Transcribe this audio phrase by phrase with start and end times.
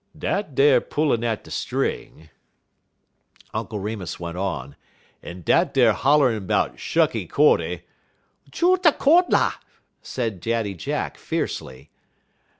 [0.17, 2.31] "Dat ar pullin' at de string,"
[3.53, 4.75] Uncle Remus went on,
[5.21, 7.83] "en dat ar hollerin' 'bout shucky cordy"
[8.49, 9.53] "Jutta cord la!"
[10.01, 11.91] said Daddy Jack, fiercely.